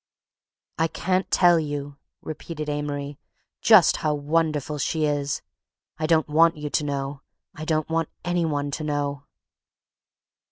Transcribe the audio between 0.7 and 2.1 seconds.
"I can't tell you,"